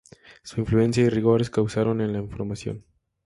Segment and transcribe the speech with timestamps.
[0.41, 2.83] Su influencia y rigor causaron en la formación.